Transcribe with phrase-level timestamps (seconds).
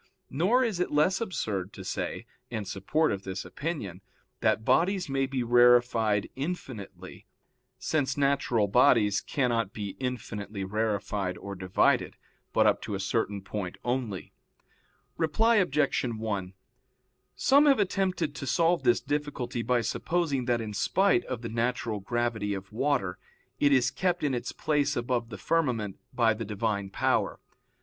[0.31, 4.01] Nor is it less absurd to say, in support of this opinion,
[4.39, 7.27] that bodies may be rarefied infinitely,
[7.77, 12.17] since natural bodies cannot be infinitely rarefied or divided,
[12.51, 14.33] but up to a certain point only.
[15.17, 16.03] Reply Obj.
[16.03, 16.53] 1:
[17.35, 21.99] Some have attempted to solve this difficulty by supposing that in spite of the natural
[21.99, 23.19] gravity of water,
[23.59, 27.39] it is kept in its place above the firmament by the Divine power.